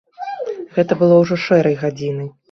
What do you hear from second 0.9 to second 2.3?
было ўжо шэрай гадзінай.